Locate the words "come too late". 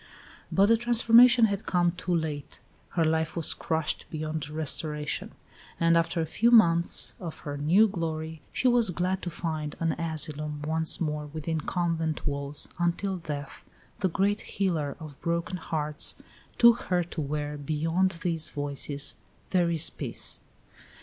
1.67-2.57